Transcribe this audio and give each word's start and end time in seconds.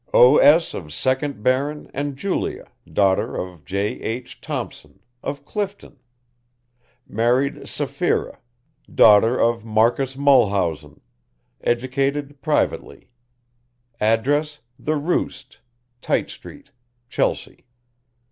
O. 0.15 0.37
S. 0.37 0.73
of 0.73 0.91
second 0.91 1.43
Baron 1.43 1.91
and 1.93 2.17
Julia 2.17 2.65
d. 2.91 2.99
of 3.01 3.63
J. 3.63 4.01
H. 4.01 4.41
Thompson, 4.41 4.99
of 5.21 5.45
Clifton, 5.45 5.99
m. 7.07 7.65
Sapphira. 7.67 8.39
d. 8.91 9.03
of 9.03 9.63
Marcus 9.63 10.15
Mulhausen, 10.17 11.01
educ. 11.63 12.41
privately. 12.41 13.11
Address 13.99 14.61
The 14.79 14.95
Roost, 14.95 15.59
Tite 16.01 16.31
Street, 16.31 16.71
Chelsea. 17.07 17.67